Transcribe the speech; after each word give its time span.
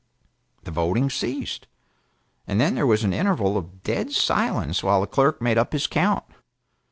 The 0.63 0.71
voting 0.71 1.11
ceased, 1.11 1.67
and 2.47 2.59
then 2.59 2.73
there 2.73 2.87
was 2.87 3.03
an 3.03 3.13
interval 3.13 3.55
of 3.55 3.83
dead 3.83 4.11
silence 4.11 4.81
while 4.83 5.01
the 5.01 5.05
clerk 5.05 5.39
made 5.43 5.59
up 5.59 5.73
his 5.73 5.85
count. 5.85 6.23